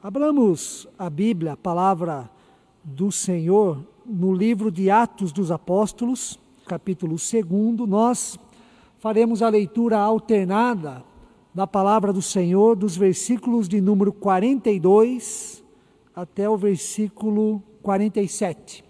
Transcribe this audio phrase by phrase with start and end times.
[0.00, 2.30] Abramos a Bíblia, a palavra
[2.84, 7.88] do Senhor, no livro de Atos dos Apóstolos, capítulo 2.
[7.88, 8.38] Nós
[9.00, 11.02] faremos a leitura alternada
[11.52, 15.64] da palavra do Senhor, dos versículos de número 42
[16.14, 18.84] até o versículo 47.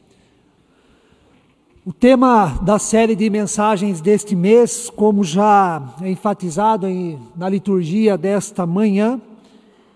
[1.86, 8.18] O tema da série de mensagens deste mês, como já é enfatizado em, na liturgia
[8.18, 9.18] desta manhã,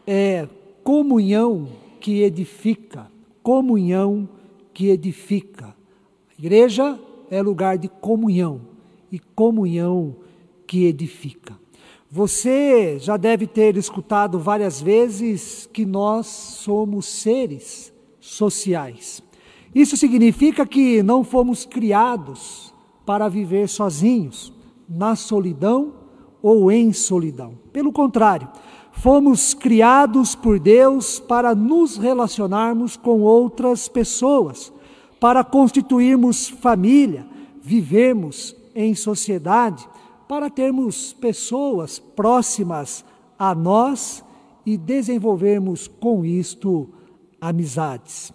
[0.07, 0.49] é
[0.85, 1.69] comunhão
[2.01, 3.11] que edifica,
[3.43, 4.29] comunhão
[4.75, 5.67] que edifica.
[5.67, 6.99] A igreja
[7.31, 8.61] é lugar de comunhão
[9.11, 10.17] e comunhão
[10.67, 11.57] que edifica.
[12.11, 19.23] Você já deve ter escutado várias vezes que nós somos seres sociais.
[19.75, 22.75] Isso significa que não fomos criados
[23.07, 24.53] para viver sozinhos,
[24.89, 25.95] na solidão
[26.43, 27.55] ou em solidão.
[27.73, 28.49] Pelo contrário,
[29.03, 34.73] fomos criados por Deus para nos relacionarmos com outras pessoas,
[35.19, 37.27] para constituirmos família,
[37.61, 39.89] vivermos em sociedade,
[40.29, 43.05] para termos pessoas próximas
[43.37, 44.23] a nós
[44.65, 46.89] e desenvolvermos com isto
[47.41, 48.33] amizades.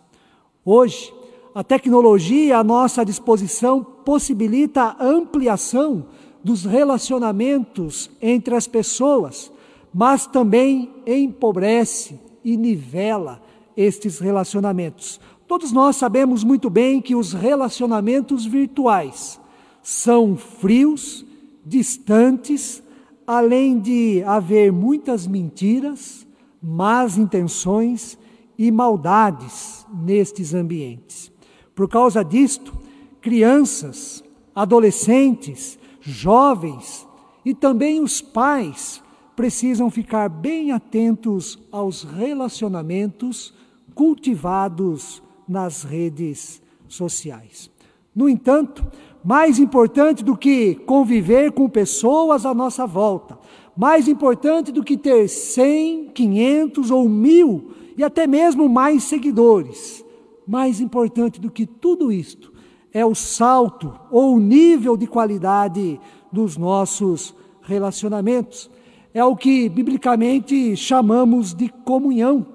[0.65, 1.13] Hoje,
[1.55, 6.07] a tecnologia à nossa disposição possibilita a ampliação
[6.43, 9.49] dos relacionamentos entre as pessoas
[9.97, 13.41] mas também empobrece e nivela
[13.75, 15.19] estes relacionamentos.
[15.47, 19.41] Todos nós sabemos muito bem que os relacionamentos virtuais
[19.81, 21.25] são frios,
[21.65, 22.83] distantes,
[23.25, 26.27] além de haver muitas mentiras,
[26.61, 28.19] más intenções
[28.55, 31.31] e maldades nestes ambientes.
[31.73, 32.71] Por causa disto,
[33.19, 34.23] crianças,
[34.53, 37.07] adolescentes, jovens
[37.43, 39.01] e também os pais
[39.37, 43.53] precisam ficar bem atentos aos relacionamentos
[43.93, 47.69] cultivados nas redes sociais.
[48.15, 48.83] No entanto,
[49.23, 53.37] mais importante do que conviver com pessoas à nossa volta,
[53.77, 60.03] mais importante do que ter 100, 500 ou mil e até mesmo mais seguidores,
[60.47, 62.51] mais importante do que tudo isto
[62.91, 66.01] é o salto ou o nível de qualidade
[66.31, 68.75] dos nossos relacionamentos
[69.17, 72.45] é o que biblicamente chamamos de comunhão.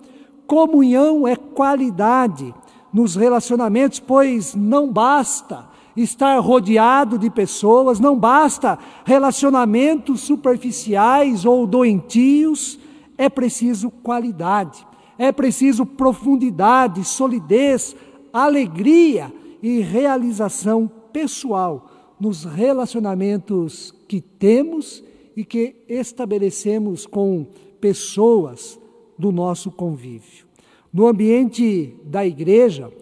[0.46, 2.54] Comunhão é qualidade
[2.92, 12.78] nos relacionamentos, pois não basta estar rodeado de pessoas, não basta relacionamentos superficiais ou doentios,
[13.18, 14.86] é preciso qualidade,
[15.18, 17.96] é preciso profundidade, solidez,
[18.32, 21.90] alegria e realização pessoal
[22.20, 25.02] nos relacionamentos que temos
[25.36, 27.46] e que estabelecemos com
[27.80, 28.78] pessoas
[29.18, 30.46] do nosso convívio.
[30.92, 32.92] No ambiente da igreja,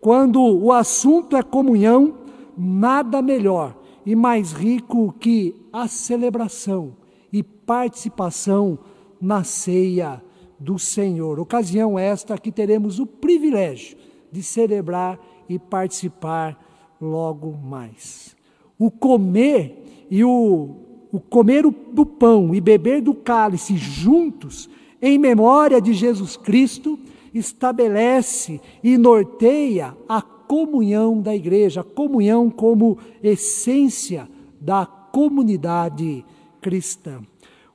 [0.00, 2.18] quando o assunto é comunhão,
[2.56, 6.96] nada melhor e mais rico que a celebração
[7.32, 8.78] e participação
[9.20, 10.22] na ceia
[10.58, 11.38] do Senhor.
[11.38, 13.96] Ocasião esta que teremos o privilégio
[14.30, 15.18] de celebrar
[15.48, 16.58] e participar
[17.00, 18.36] logo mais.
[18.78, 24.68] O comer e o o comer do pão e beber do cálice juntos,
[25.02, 26.98] em memória de Jesus Cristo,
[27.32, 34.28] estabelece e norteia a comunhão da igreja, a comunhão como essência
[34.60, 36.24] da comunidade
[36.60, 37.20] cristã.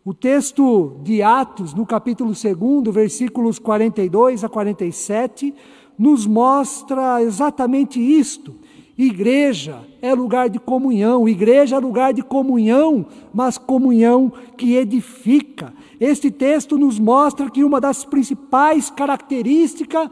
[0.03, 5.53] O texto de Atos, no capítulo 2, versículos 42 a 47,
[5.97, 8.55] nos mostra exatamente isto
[8.97, 15.73] Igreja é lugar de comunhão, igreja é lugar de comunhão, mas comunhão que edifica.
[15.99, 20.09] Este texto nos mostra que uma das principais característica,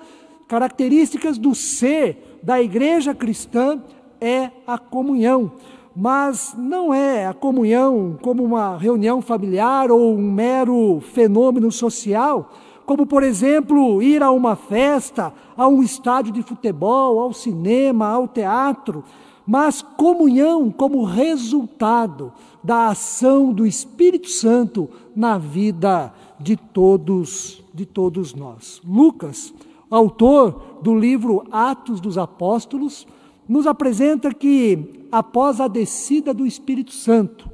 [0.49, 3.81] características do ser da igreja cristã
[4.19, 5.53] é a comunhão.
[5.95, 12.51] Mas não é a comunhão como uma reunião familiar ou um mero fenômeno social,
[12.85, 18.27] como por exemplo ir a uma festa, a um estádio de futebol, ao cinema, ao
[18.27, 19.03] teatro,
[19.45, 22.31] mas comunhão como resultado
[22.63, 28.81] da ação do Espírito Santo na vida de todos, de todos nós.
[28.85, 29.53] Lucas,
[29.89, 33.06] autor do livro Atos dos Apóstolos,
[33.47, 37.50] nos apresenta que após a descida do Espírito Santo,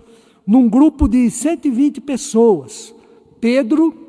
[0.46, 2.96] num grupo de 120 pessoas,
[3.40, 4.09] Pedro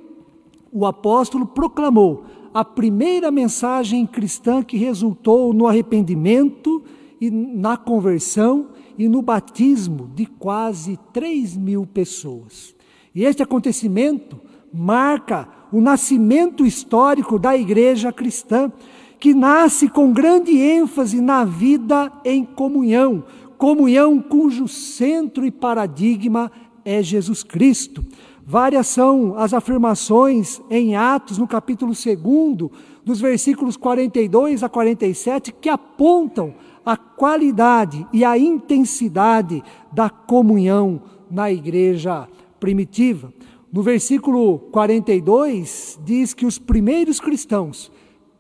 [0.72, 6.82] o apóstolo proclamou a primeira mensagem cristã que resultou no arrependimento
[7.20, 8.69] e na conversão
[8.99, 12.75] e no batismo de quase 3 mil pessoas.
[13.14, 14.40] E este acontecimento
[14.72, 18.72] marca o nascimento histórico da igreja cristã,
[19.19, 23.25] que nasce com grande ênfase na vida em comunhão,
[23.58, 26.50] comunhão cujo centro e paradigma
[26.84, 28.02] é Jesus Cristo.
[28.50, 32.69] Várias são as afirmações em Atos, no capítulo 2,
[33.05, 36.52] dos versículos 42 a 47, que apontam
[36.85, 39.62] a qualidade e a intensidade
[39.93, 41.00] da comunhão
[41.31, 42.26] na igreja
[42.58, 43.32] primitiva.
[43.73, 47.88] No versículo 42, diz que os primeiros cristãos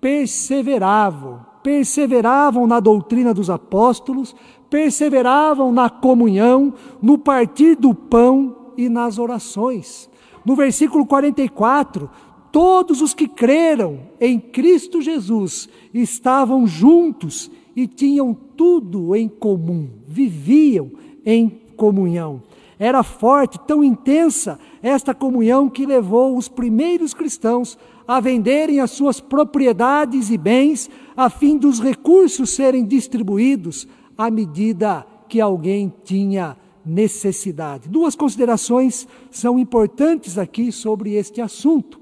[0.00, 4.34] perseveravam, perseveravam na doutrina dos apóstolos,
[4.68, 10.08] perseveravam na comunhão, no partir do pão e nas orações.
[10.44, 12.08] No versículo 44,
[12.50, 20.90] todos os que creram em Cristo Jesus estavam juntos e tinham tudo em comum, viviam
[21.24, 22.42] em comunhão.
[22.78, 27.76] Era forte, tão intensa esta comunhão que levou os primeiros cristãos
[28.08, 33.86] a venderem as suas propriedades e bens a fim dos recursos serem distribuídos
[34.16, 37.88] à medida que alguém tinha necessidade.
[37.88, 42.00] Duas considerações são importantes aqui sobre este assunto.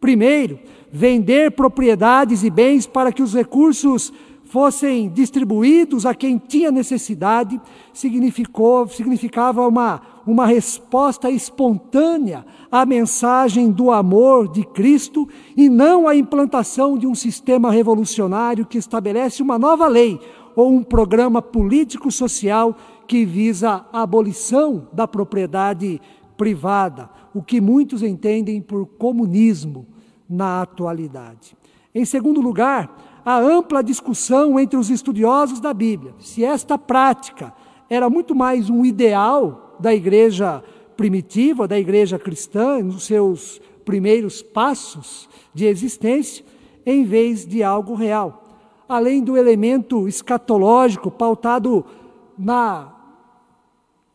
[0.00, 0.58] Primeiro,
[0.92, 4.12] vender propriedades e bens para que os recursos
[4.48, 7.60] fossem distribuídos a quem tinha necessidade,
[7.92, 16.16] significou, significava uma, uma resposta espontânea à mensagem do amor de Cristo e não a
[16.16, 20.18] implantação de um sistema revolucionário que estabelece uma nova lei
[20.56, 22.74] ou um programa político-social
[23.08, 26.00] que visa a abolição da propriedade
[26.36, 29.86] privada, o que muitos entendem por comunismo
[30.28, 31.56] na atualidade.
[31.94, 37.52] Em segundo lugar, a ampla discussão entre os estudiosos da Bíblia se esta prática
[37.88, 40.62] era muito mais um ideal da igreja
[40.94, 46.44] primitiva, da igreja cristã, nos seus primeiros passos de existência,
[46.84, 48.44] em vez de algo real.
[48.86, 51.84] Além do elemento escatológico pautado
[52.38, 52.97] na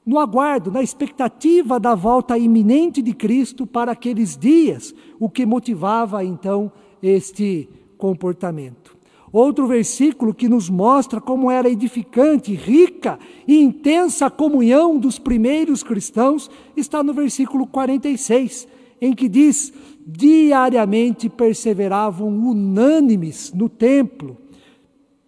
[0.05, 6.23] no aguardo, na expectativa da volta iminente de Cristo para aqueles dias, o que motivava
[6.23, 6.71] então
[7.01, 8.97] este comportamento.
[9.31, 13.17] Outro versículo que nos mostra como era edificante, rica
[13.47, 18.67] e intensa a comunhão dos primeiros cristãos está no versículo 46,
[19.01, 19.73] em que diz:
[20.05, 24.37] diariamente perseveravam unânimes no templo,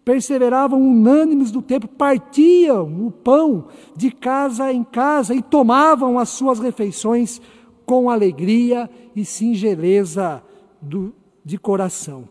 [0.05, 3.67] perseveravam unânimes no templo, partiam o pão
[3.97, 7.41] de casa em casa e tomavam as suas refeições
[7.87, 10.43] com alegria e singeleza
[10.79, 11.11] do,
[11.43, 12.29] de coração.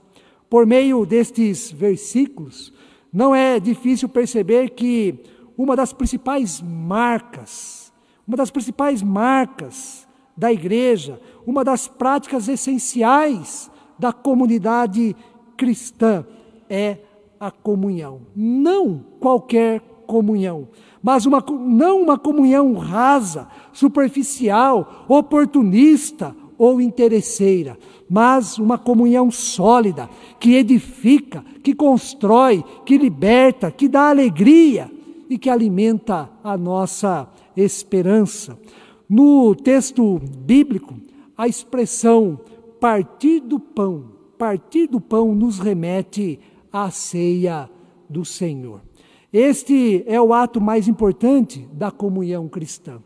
[0.49, 2.73] Por meio destes versículos,
[3.13, 5.19] não é difícil perceber que
[5.59, 7.93] uma das principais marcas,
[8.27, 10.07] uma das principais marcas
[10.37, 15.15] da igreja, uma das práticas essenciais da comunidade
[15.57, 16.25] cristã
[16.69, 17.14] é a
[17.51, 18.23] comunhão.
[18.35, 20.69] Não qualquer comunhão,
[21.03, 27.77] mas uma, não uma comunhão rasa, superficial, oportunista ou interesseira,
[28.09, 30.09] mas uma comunhão sólida,
[30.39, 34.91] que edifica, que constrói, que liberta, que dá alegria
[35.29, 38.59] e que alimenta a nossa esperança.
[39.09, 40.95] No texto bíblico,
[41.37, 42.39] a expressão
[42.81, 44.05] partir do pão,
[44.39, 46.39] partir do pão nos remete
[46.75, 47.71] à ceia
[48.11, 48.83] do Senhor.
[49.33, 53.01] Este é o ato mais importante da comunhão cristã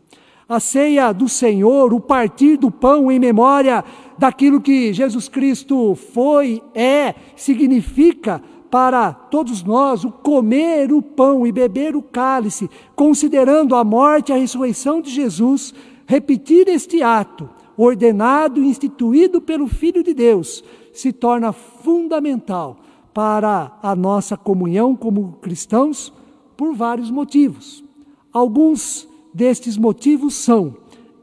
[0.49, 3.85] a ceia do Senhor, o partir do pão em memória
[4.17, 11.51] daquilo que Jesus Cristo foi, é, significa para todos nós o comer o pão e
[11.51, 15.71] beber o cálice, considerando a morte e a ressurreição de Jesus,
[16.07, 17.47] repetir este ato,
[17.77, 22.77] ordenado e instituído pelo Filho de Deus, se torna fundamental
[23.13, 26.13] para a nossa comunhão como cristãos
[26.55, 27.83] por vários motivos.
[28.31, 30.75] Alguns destes motivos são,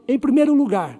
[0.07, 0.99] em primeiro lugar,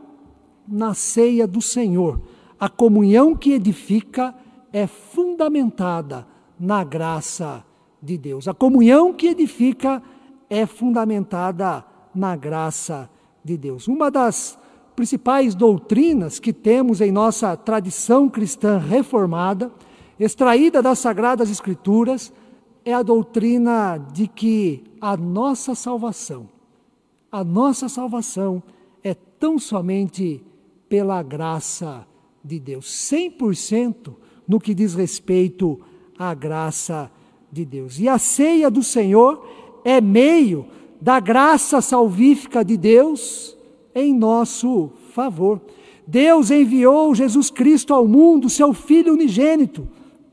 [0.67, 2.21] na ceia do Senhor,
[2.59, 4.35] a comunhão que edifica
[4.73, 6.27] é fundamentada
[6.59, 7.63] na graça
[8.01, 8.47] de Deus.
[8.47, 10.01] A comunhão que edifica
[10.49, 13.09] é fundamentada na graça
[13.43, 13.87] de Deus.
[13.87, 14.57] Uma das
[14.95, 19.71] principais doutrinas que temos em nossa tradição cristã reformada,
[20.19, 22.33] extraída das Sagradas Escrituras,
[22.83, 26.49] é a doutrina de que a nossa salvação
[27.31, 28.63] a nossa salvação
[29.03, 30.41] é tão somente
[30.87, 32.07] pela graça
[32.43, 34.15] de Deus, 100%
[34.47, 35.79] no que diz respeito
[36.17, 37.11] à graça
[37.51, 37.99] de Deus.
[37.99, 39.45] E a ceia do Senhor
[39.83, 40.65] é meio
[41.01, 43.57] da graça salvífica de Deus
[43.93, 45.61] em nosso favor.
[46.07, 49.87] Deus enviou Jesus Cristo ao mundo, seu Filho unigênito,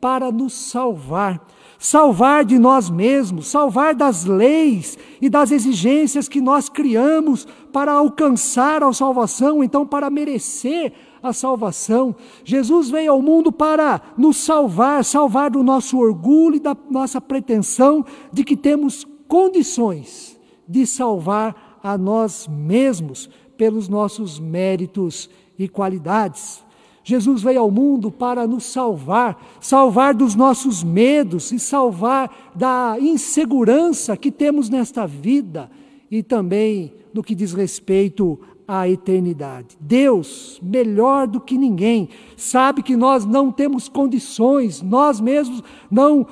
[0.04, 1.40] para nos salvar.
[1.78, 8.82] Salvar de nós mesmos, salvar das leis e das exigências que nós criamos para alcançar
[8.82, 10.92] a salvação, então para merecer
[11.22, 12.14] a salvação.
[12.44, 18.04] Jesus veio ao mundo para nos salvar, salvar do nosso orgulho e da nossa pretensão
[18.30, 26.63] de que temos condições de salvar a nós mesmos pelos nossos méritos e qualidades.
[27.04, 34.16] Jesus veio ao mundo para nos salvar, salvar dos nossos medos e salvar da insegurança
[34.16, 35.70] que temos nesta vida
[36.10, 39.76] e também no que diz respeito à eternidade.
[39.78, 42.08] Deus, melhor do que ninguém,
[42.38, 46.26] sabe que nós não temos condições, nós mesmos não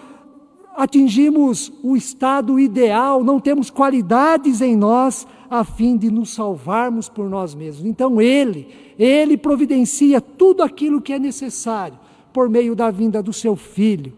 [0.74, 7.28] atingimos o estado ideal, não temos qualidades em nós a fim de nos salvarmos por
[7.28, 7.84] nós mesmos.
[7.84, 8.68] Então Ele,
[8.98, 11.98] Ele providencia tudo aquilo que é necessário
[12.32, 14.14] por meio da vinda do Seu Filho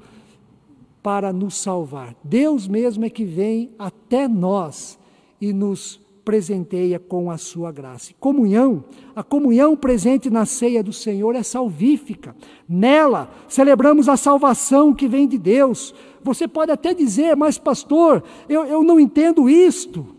[1.02, 2.14] para nos salvar.
[2.22, 4.96] Deus mesmo é que vem até nós
[5.40, 8.12] e nos presenteia com a sua graça.
[8.20, 8.84] Comunhão,
[9.16, 12.36] a comunhão presente na ceia do Senhor é salvífica.
[12.68, 15.92] Nela celebramos a salvação que vem de Deus.
[16.22, 20.14] Você pode até dizer, mas pastor, eu, eu não entendo isto.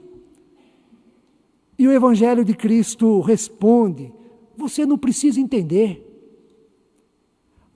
[1.77, 4.13] E o Evangelho de Cristo responde:
[4.55, 6.01] você não precisa entender.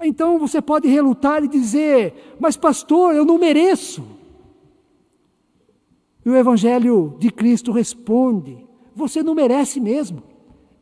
[0.01, 4.03] Então você pode relutar e dizer, mas pastor, eu não mereço.
[6.25, 8.65] E o Evangelho de Cristo responde:
[8.96, 10.24] Você não merece mesmo.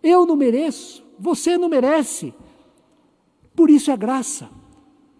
[0.01, 1.05] Eu não mereço.
[1.19, 2.33] Você não merece.
[3.55, 4.49] Por isso é graça.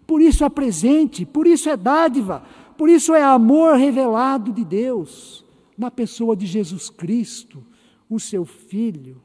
[0.06, 1.24] Por isso é presente.
[1.24, 2.42] Por isso é dádiva.
[2.76, 5.44] Por isso é amor revelado de Deus
[5.76, 7.64] na pessoa de Jesus Cristo,
[8.08, 9.20] o seu Filho.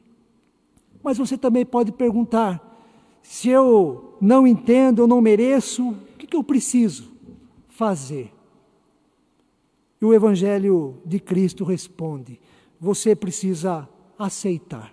[1.02, 2.60] Mas você também pode perguntar:
[3.22, 7.12] se eu não entendo, eu não mereço, o que, eu preciso
[7.68, 8.32] fazer?
[10.00, 12.40] E o Evangelho de Cristo responde:
[12.80, 13.88] você precisa
[14.18, 14.92] aceitar.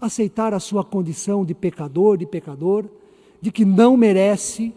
[0.00, 2.84] Aceitar a sua condição de pecador, de pecador,
[3.40, 4.74] de que não merece,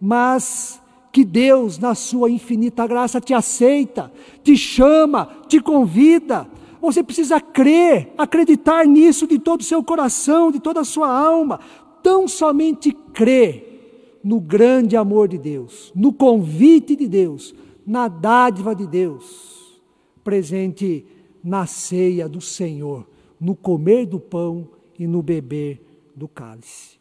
[0.00, 0.80] mas
[1.12, 4.12] que Deus, na sua infinita graça, te aceita,
[4.42, 6.48] te chama, te convida.
[6.80, 11.60] Você precisa crer, acreditar nisso de todo o seu coração, de toda a sua alma.
[12.02, 17.54] Tão somente crer no grande amor de Deus, no convite de Deus,
[17.86, 19.80] na dádiva de Deus,
[20.22, 21.04] presente
[21.42, 23.06] na ceia do Senhor,
[23.40, 24.68] no comer do pão
[24.98, 25.80] e no beber
[26.14, 26.98] do cálice.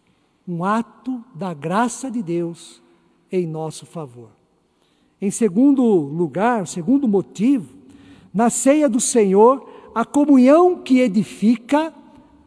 [0.47, 2.81] Um ato da graça de Deus
[3.31, 4.29] em nosso favor.
[5.21, 7.75] Em segundo lugar, segundo motivo,
[8.33, 9.68] na ceia do Senhor,
[9.99, 11.93] a comunhão que edifica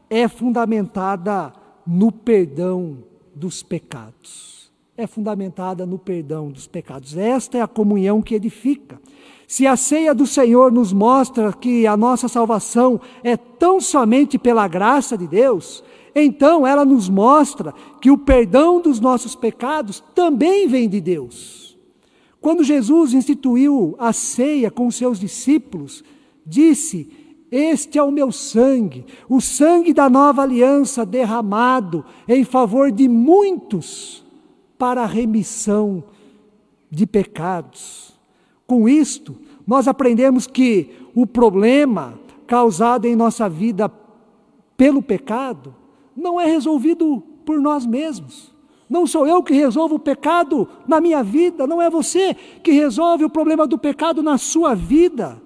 [0.08, 1.52] é fundamentada
[1.86, 3.04] no perdão
[3.34, 4.52] dos pecados
[4.96, 7.16] é fundamentada no perdão dos pecados.
[7.16, 9.00] Esta é a comunhão que edifica.
[9.48, 14.68] Se a ceia do Senhor nos mostra que a nossa salvação é tão somente pela
[14.68, 15.82] graça de Deus,
[16.14, 21.76] então ela nos mostra que o perdão dos nossos pecados também vem de Deus.
[22.40, 26.04] Quando Jesus instituiu a ceia com seus discípulos,
[26.46, 27.21] disse:
[27.52, 34.24] Este é o meu sangue, o sangue da nova aliança derramado em favor de muitos
[34.78, 36.02] para a remissão
[36.90, 38.14] de pecados.
[38.66, 43.92] Com isto, nós aprendemos que o problema causado em nossa vida
[44.74, 45.74] pelo pecado
[46.16, 48.50] não é resolvido por nós mesmos.
[48.88, 53.26] Não sou eu que resolvo o pecado na minha vida, não é você que resolve
[53.26, 55.38] o problema do pecado na sua vida.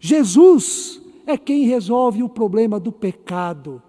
[0.00, 3.82] Jesus é quem resolve o problema do pecado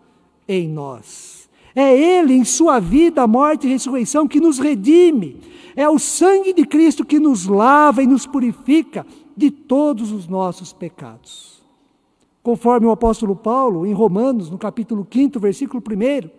[0.46, 1.50] em nós.
[1.74, 5.38] É Ele, em Sua vida, morte e ressurreição, que nos redime.
[5.74, 10.74] É o sangue de Cristo que nos lava e nos purifica de todos os nossos
[10.74, 11.64] pecados.
[12.44, 16.30] Conforme o apóstolo Paulo, em Romanos, no capítulo 5, versículo 1,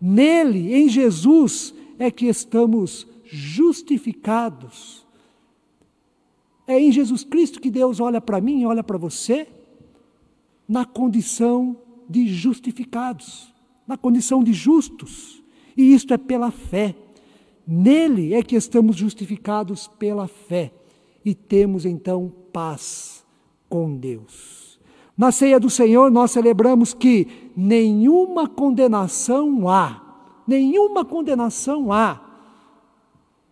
[0.00, 5.04] nele, em Jesus, é que estamos justificados.
[6.66, 9.46] É em Jesus Cristo que Deus olha para mim e olha para você
[10.70, 11.76] na condição
[12.08, 13.50] de justificados
[13.90, 15.42] na condição de justos,
[15.76, 16.94] e isto é pela fé.
[17.66, 20.72] Nele é que estamos justificados pela fé
[21.24, 23.26] e temos então paz
[23.68, 24.78] com Deus.
[25.18, 30.00] Na ceia do Senhor, nós celebramos que nenhuma condenação há,
[30.46, 32.20] nenhuma condenação há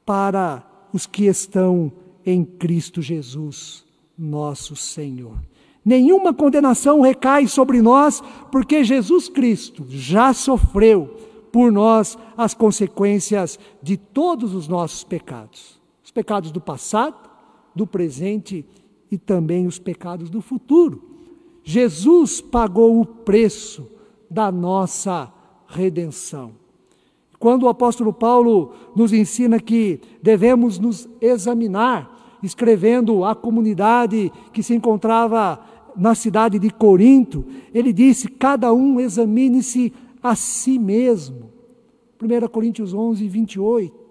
[0.07, 1.91] para os que estão
[2.25, 3.85] em Cristo Jesus,
[4.17, 5.48] nosso Senhor.
[5.89, 11.17] Nenhuma condenação recai sobre nós, porque Jesus Cristo já sofreu
[11.51, 15.81] por nós as consequências de todos os nossos pecados.
[16.05, 17.17] Os pecados do passado,
[17.75, 18.67] do presente
[19.11, 21.03] e também os pecados do futuro.
[21.65, 23.91] Jesus pagou o preço
[24.31, 25.33] da nossa
[25.67, 26.53] redenção.
[27.39, 34.75] Quando o apóstolo Paulo nos ensina que devemos nos examinar, escrevendo à comunidade que se
[34.75, 35.59] encontrava
[35.99, 41.51] na cidade de Corinto, ele disse: cada um examine-se a si mesmo.
[42.23, 44.09] 1 Coríntios 11, 28.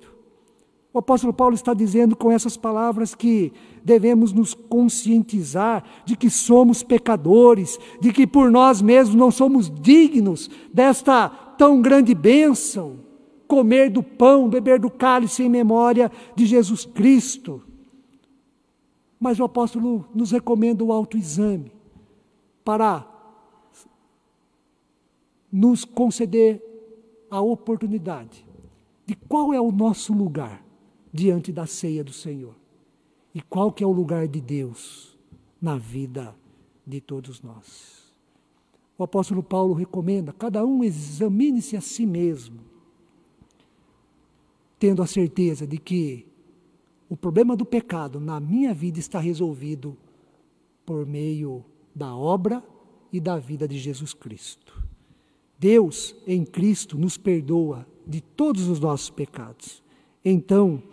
[0.93, 3.53] O apóstolo Paulo está dizendo com essas palavras que
[3.83, 10.49] devemos nos conscientizar de que somos pecadores, de que por nós mesmos não somos dignos
[10.73, 12.99] desta tão grande bênção,
[13.47, 17.61] comer do pão, beber do cálice em memória de Jesus Cristo.
[19.19, 21.76] Mas o apóstolo nos recomenda o autoexame
[22.67, 23.09] para
[25.49, 26.61] nos conceder
[27.31, 28.45] a oportunidade
[29.05, 30.61] de qual é o nosso lugar
[31.13, 32.53] diante da ceia do Senhor
[33.33, 35.17] e qual que é o lugar de Deus
[35.61, 36.35] na vida
[36.85, 38.13] de todos nós.
[38.97, 42.59] O apóstolo Paulo recomenda: cada um examine-se a si mesmo,
[44.77, 46.27] tendo a certeza de que
[47.07, 49.95] o problema do pecado na minha vida está resolvido
[50.85, 51.63] por meio
[51.97, 52.63] da obra
[53.11, 54.81] e da vida de Jesus Cristo.
[55.57, 59.81] Deus, em Cristo, nos perdoa de todos os nossos pecados.
[60.23, 60.83] Então,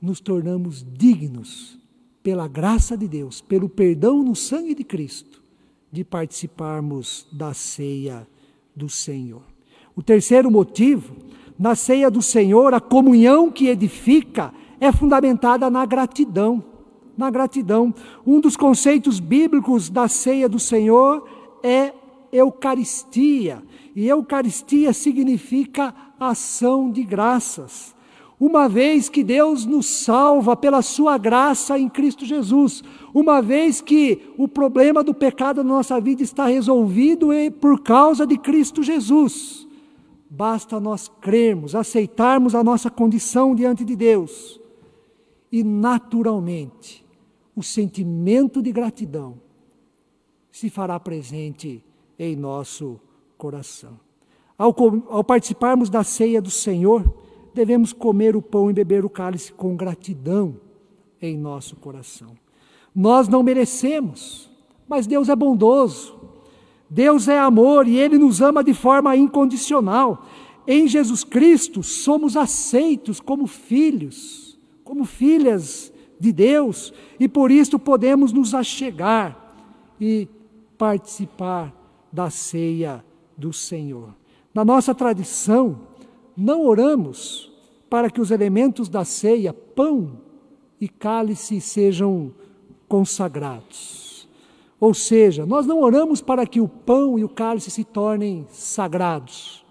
[0.00, 1.78] nos tornamos dignos,
[2.22, 5.42] pela graça de Deus, pelo perdão no sangue de Cristo,
[5.90, 8.26] de participarmos da ceia
[8.74, 9.42] do Senhor.
[9.94, 11.14] O terceiro motivo,
[11.58, 16.71] na ceia do Senhor, a comunhão que edifica é fundamentada na gratidão
[17.16, 17.94] na gratidão.
[18.26, 21.28] Um dos conceitos bíblicos da ceia do Senhor
[21.62, 21.92] é
[22.32, 23.62] Eucaristia.
[23.94, 27.94] E Eucaristia significa ação de graças.
[28.40, 32.82] Uma vez que Deus nos salva pela Sua graça em Cristo Jesus,
[33.14, 37.28] uma vez que o problema do pecado na nossa vida está resolvido
[37.60, 39.68] por causa de Cristo Jesus,
[40.28, 44.61] basta nós crermos, aceitarmos a nossa condição diante de Deus
[45.52, 47.04] e naturalmente
[47.54, 49.38] o sentimento de gratidão
[50.50, 51.84] se fará presente
[52.18, 52.98] em nosso
[53.36, 54.00] coração.
[54.56, 54.74] Ao,
[55.08, 57.12] ao, participarmos da ceia do Senhor,
[57.54, 60.56] devemos comer o pão e beber o cálice com gratidão
[61.20, 62.36] em nosso coração.
[62.94, 64.50] Nós não merecemos,
[64.88, 66.20] mas Deus é bondoso.
[66.88, 70.26] Deus é amor e Ele nos ama de forma incondicional.
[70.66, 74.41] Em Jesus Cristo somos aceitos como filhos,
[74.92, 79.56] como filhas de Deus e por isso podemos nos achegar
[79.98, 80.28] e
[80.76, 81.72] participar
[82.12, 83.02] da ceia
[83.34, 84.14] do Senhor.
[84.52, 85.80] Na nossa tradição,
[86.36, 87.50] não oramos
[87.88, 90.20] para que os elementos da ceia, pão
[90.78, 92.30] e cálice, sejam
[92.86, 94.28] consagrados.
[94.78, 99.64] Ou seja, nós não oramos para que o pão e o cálice se tornem sagrados.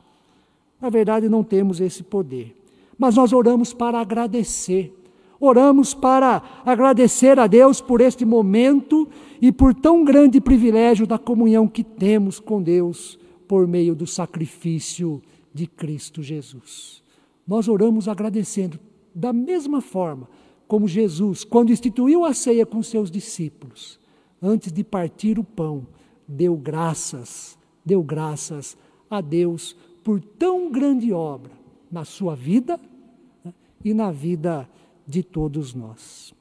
[0.82, 2.58] Na verdade, não temos esse poder.
[2.98, 4.98] Mas nós oramos para agradecer
[5.44, 9.10] Oramos para agradecer a Deus por este momento
[9.42, 15.20] e por tão grande privilégio da comunhão que temos com Deus por meio do sacrifício
[15.52, 17.04] de Cristo Jesus.
[17.48, 18.80] Nós oramos agradecendo
[19.16, 20.30] da mesma forma
[20.68, 24.00] como Jesus, quando instituiu a ceia com seus discípulos,
[24.40, 25.88] antes de partir o pão,
[26.28, 28.78] deu graças, deu graças
[29.10, 31.52] a Deus por tão grande obra
[31.92, 32.80] na sua vida
[33.44, 34.70] né, e na vida
[35.08, 36.34] de todos nós.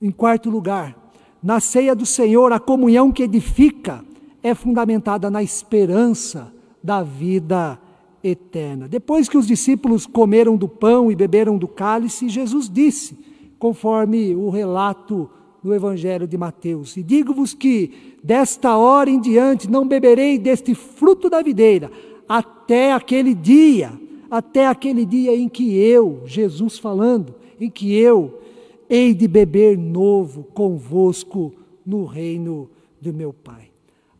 [0.00, 0.96] Em quarto lugar,
[1.42, 4.04] na ceia do Senhor, a comunhão que edifica
[4.42, 7.78] é fundamentada na esperança da vida
[8.22, 8.88] eterna.
[8.88, 13.18] Depois que os discípulos comeram do pão e beberam do cálice, Jesus disse,
[13.58, 15.28] conforme o relato
[15.62, 21.28] do Evangelho de Mateus: E digo-vos que desta hora em diante não beberei deste fruto
[21.28, 21.90] da videira,
[22.28, 23.92] até aquele dia
[24.30, 28.40] até aquele dia em que eu, Jesus falando, em que eu
[28.88, 33.70] hei de beber novo convosco no reino do meu Pai.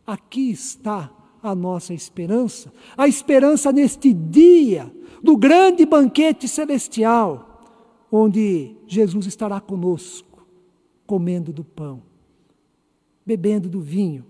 [0.05, 4.91] Aqui está a nossa esperança, a esperança neste dia
[5.23, 7.63] do grande banquete celestial,
[8.11, 10.45] onde Jesus estará conosco,
[11.05, 12.01] comendo do pão,
[13.25, 14.25] bebendo do vinho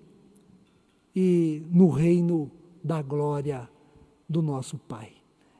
[1.15, 2.51] e no reino
[2.83, 3.69] da glória
[4.27, 5.18] do nosso Pai.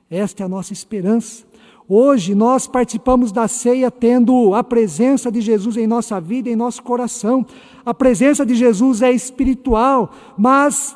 [0.10, 1.46] Esta é a nossa esperança.
[1.88, 6.84] Hoje nós participamos da ceia tendo a presença de Jesus em nossa vida, em nosso
[6.84, 7.46] coração.
[7.84, 10.96] A presença de Jesus é espiritual, mas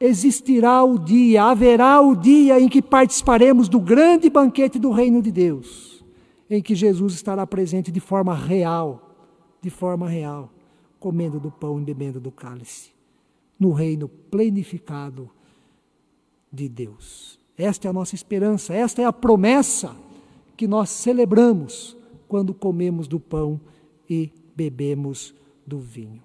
[0.00, 5.32] existirá o dia, haverá o dia em que participaremos do grande banquete do reino de
[5.32, 6.04] Deus,
[6.48, 9.16] em que Jesus estará presente de forma real,
[9.60, 10.50] de forma real,
[11.00, 12.90] comendo do pão e bebendo do cálice,
[13.58, 15.30] no reino plenificado
[16.52, 17.37] de Deus.
[17.58, 19.94] Esta é a nossa esperança, esta é a promessa
[20.56, 21.96] que nós celebramos
[22.28, 23.60] quando comemos do pão
[24.08, 25.34] e bebemos
[25.66, 26.22] do vinho.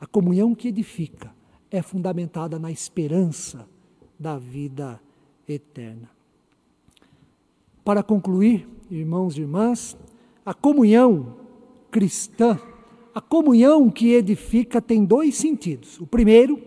[0.00, 1.32] A comunhão que edifica
[1.70, 3.68] é fundamentada na esperança
[4.18, 5.00] da vida
[5.48, 6.10] eterna.
[7.84, 9.96] Para concluir, irmãos e irmãs,
[10.44, 11.36] a comunhão
[11.90, 12.58] cristã,
[13.14, 16.00] a comunhão que edifica tem dois sentidos.
[16.00, 16.60] O primeiro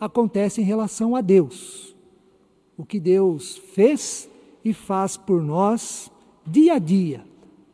[0.00, 1.94] acontece em relação a Deus.
[2.80, 4.26] O que Deus fez
[4.64, 6.10] e faz por nós
[6.46, 7.22] dia a dia,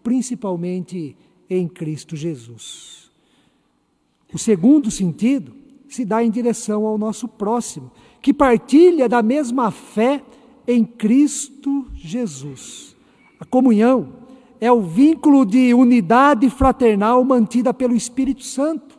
[0.03, 1.17] principalmente
[1.49, 3.09] em Cristo Jesus.
[4.35, 5.55] O segundo sentido
[5.89, 7.89] se dá em direção ao nosso próximo,
[8.21, 10.25] que partilha da mesma fé
[10.67, 12.97] em Cristo Jesus.
[13.39, 14.09] A comunhão
[14.61, 18.99] é o vínculo de unidade fraternal mantida pelo Espírito Santo,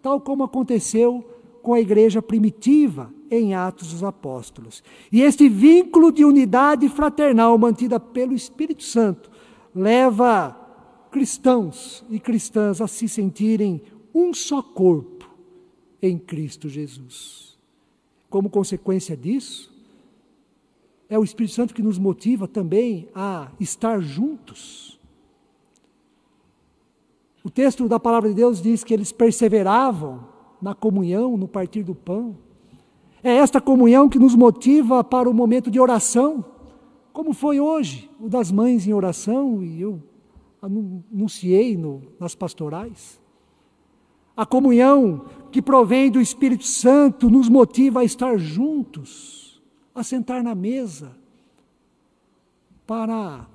[0.00, 1.22] tal como aconteceu
[1.62, 4.82] com a igreja primitiva em Atos dos Apóstolos.
[5.10, 9.30] E este vínculo de unidade fraternal mantida pelo Espírito Santo
[9.74, 10.56] leva
[11.10, 13.80] cristãos e cristãs a se sentirem
[14.14, 15.30] um só corpo
[16.00, 17.56] em Cristo Jesus.
[18.28, 19.72] Como consequência disso,
[21.08, 24.98] é o Espírito Santo que nos motiva também a estar juntos.
[27.44, 30.31] O texto da palavra de Deus diz que eles perseveravam
[30.62, 32.36] na comunhão, no partir do pão.
[33.22, 36.44] É esta comunhão que nos motiva para o momento de oração,
[37.12, 40.00] como foi hoje, o das mães em oração, e eu
[40.62, 43.20] anunciei no, nas pastorais.
[44.36, 49.60] A comunhão que provém do Espírito Santo nos motiva a estar juntos,
[49.94, 51.14] a sentar na mesa,
[52.86, 53.46] para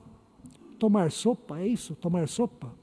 [0.77, 1.95] tomar sopa, é isso?
[1.95, 2.76] Tomar sopa?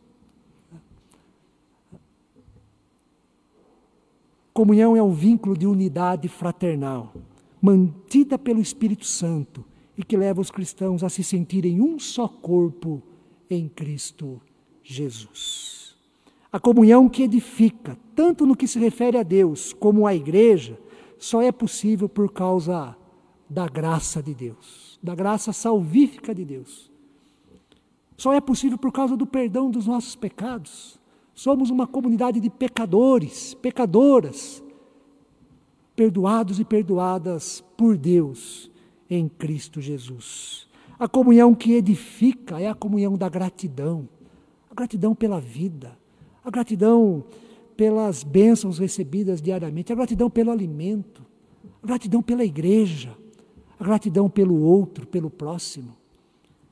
[4.55, 7.12] Comunhão é um vínculo de unidade fraternal,
[7.61, 9.64] mantida pelo Espírito Santo
[9.99, 13.03] e que leva os cristãos a se sentirem um só corpo
[13.51, 14.40] em Cristo
[14.81, 15.97] Jesus.
[16.53, 20.79] A comunhão que edifica, tanto no que se refere a Deus como à igreja,
[21.19, 22.97] só é possível por causa
[23.51, 26.93] da graça de Deus, da graça salvífica de Deus.
[28.17, 30.97] Só é possível por causa do perdão dos nossos pecados.
[31.35, 34.62] Somos uma comunidade de pecadores, pecadoras,
[35.97, 38.70] perdoados e perdoadas por Deus
[39.11, 40.68] em Cristo Jesus.
[40.99, 44.09] A comunhão que edifica é a comunhão da gratidão,
[44.70, 45.99] a gratidão pela vida,
[46.44, 47.25] a gratidão
[47.77, 51.25] pelas bênçãos recebidas diariamente, a gratidão pelo alimento,
[51.83, 53.16] a gratidão pela igreja,
[53.79, 55.97] a gratidão pelo outro, pelo próximo.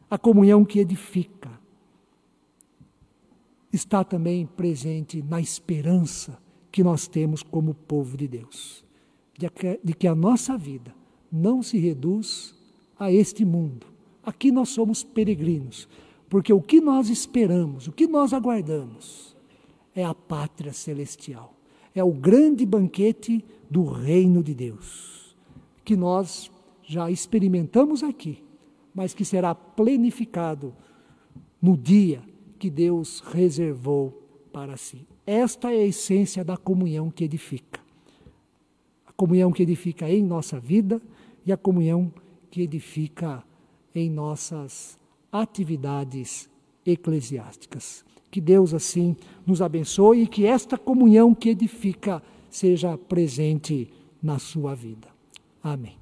[0.08, 1.50] A comunhão que edifica
[3.72, 6.38] está também presente na esperança
[6.70, 8.84] que nós temos como povo de Deus,
[9.38, 10.94] de que, de que a nossa vida
[11.30, 12.54] não se reduz
[12.98, 13.86] a este mundo.
[14.22, 15.88] Aqui nós somos peregrinos,
[16.28, 19.34] porque o que nós esperamos, o que nós aguardamos,
[19.94, 21.54] é a pátria celestial,
[21.94, 25.36] é o grande banquete do reino de Deus,
[25.84, 26.50] que nós
[26.82, 28.42] já experimentamos aqui,
[28.94, 30.74] mas que será plenificado
[31.60, 32.22] no dia
[32.62, 34.22] que Deus reservou
[34.52, 35.04] para si.
[35.26, 37.80] Esta é a essência da comunhão que edifica.
[39.04, 41.02] A comunhão que edifica em nossa vida
[41.44, 42.14] e a comunhão
[42.52, 43.42] que edifica
[43.92, 44.96] em nossas
[45.32, 46.48] atividades
[46.86, 48.04] eclesiásticas.
[48.30, 54.72] Que Deus assim nos abençoe e que esta comunhão que edifica seja presente na sua
[54.72, 55.08] vida.
[55.60, 56.01] Amém.